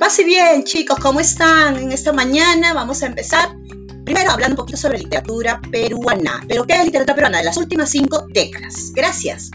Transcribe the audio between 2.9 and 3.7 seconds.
a empezar